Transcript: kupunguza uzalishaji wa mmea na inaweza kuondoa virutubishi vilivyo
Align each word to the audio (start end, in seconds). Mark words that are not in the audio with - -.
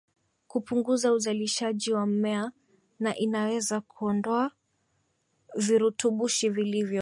kupunguza 0.47 1.13
uzalishaji 1.13 1.91
wa 1.93 2.05
mmea 2.05 2.51
na 2.99 3.17
inaweza 3.17 3.81
kuondoa 3.81 4.51
virutubishi 5.55 6.49
vilivyo 6.49 6.89